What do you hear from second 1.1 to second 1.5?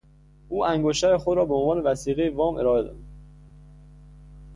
خود را